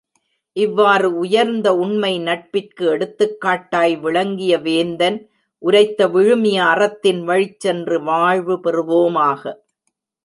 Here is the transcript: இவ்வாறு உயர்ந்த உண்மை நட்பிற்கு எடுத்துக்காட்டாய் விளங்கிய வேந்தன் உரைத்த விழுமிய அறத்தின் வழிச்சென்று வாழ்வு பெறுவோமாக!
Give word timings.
இவ்வாறு 0.57 1.09
உயர்ந்த 1.19 1.67
உண்மை 1.81 2.11
நட்பிற்கு 2.19 2.85
எடுத்துக்காட்டாய் 2.93 3.95
விளங்கிய 3.97 4.57
வேந்தன் 4.65 5.19
உரைத்த 5.63 6.07
விழுமிய 6.07 6.59
அறத்தின் 6.71 7.21
வழிச்சென்று 7.29 7.99
வாழ்வு 8.03 8.57
பெறுவோமாக! 8.65 9.43